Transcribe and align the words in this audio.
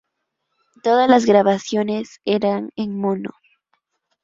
Todas 0.81 1.07
las 1.07 1.27
grabaciones 1.27 2.21
eran 2.25 2.71
en 2.75 2.97
mono. 2.97 3.29